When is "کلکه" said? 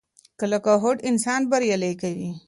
0.39-0.71